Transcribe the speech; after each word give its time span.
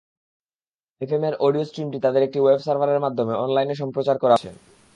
এফএমের 1.01 1.33
audio 1.45 1.63
স্ট্রিমটি 1.65 1.97
তাদের 2.05 2.21
একটি 2.23 2.39
ওয়েব 2.41 2.61
সার্ভারের 2.65 3.03
মাধ্যমে 3.05 3.33
অনলাইনে 3.43 3.75
সম্প্রচার 3.81 4.15
করা 4.17 4.33
হচ্ছে। 4.35 4.51